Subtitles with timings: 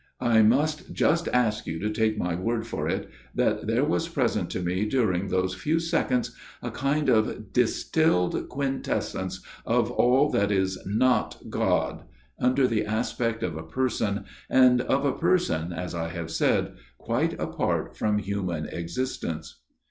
[0.19, 4.49] I must just ask you to take my word for it that there was present
[4.49, 10.79] to me during those few seconds a kind of distilled Quintessence of all that is
[10.87, 12.01] Not God,
[12.39, 17.39] under the aspect of a person, and of a person, as I have said, quite
[17.39, 19.61] apart from human existence."